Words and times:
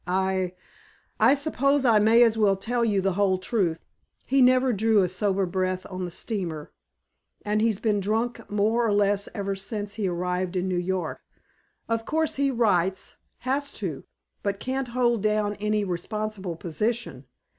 I 0.07 0.53
I 1.19 1.35
suppose 1.35 1.85
I 1.85 1.99
may 1.99 2.23
as 2.23 2.35
well 2.35 2.55
tell 2.55 2.83
you 2.83 3.01
the 3.01 3.13
whole 3.13 3.37
truth. 3.37 3.81
He 4.25 4.41
never 4.41 4.73
drew 4.73 5.03
a 5.03 5.07
sober 5.07 5.45
breath 5.45 5.85
on 5.91 6.05
the 6.05 6.09
steamer 6.09 6.71
and 7.45 7.61
he's 7.61 7.77
been 7.77 7.99
drunk 7.99 8.49
more 8.49 8.83
or 8.83 8.93
less 8.93 9.29
ever 9.35 9.53
since 9.53 9.93
he 9.93 10.07
arrived 10.07 10.55
in 10.55 10.67
New 10.67 10.79
York. 10.79 11.21
Of 11.87 12.05
course 12.07 12.37
he 12.37 12.49
writes 12.49 13.17
has 13.41 13.71
to 13.73 14.03
but 14.41 14.59
can't 14.59 14.87
hold 14.87 15.21
down 15.21 15.53
any 15.59 15.83
responsible 15.83 16.55
position. 16.55 17.25